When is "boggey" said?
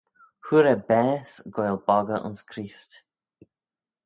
1.87-2.21